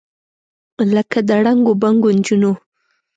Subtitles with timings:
[0.93, 2.51] لکه د ړنګو بنګو نجونو،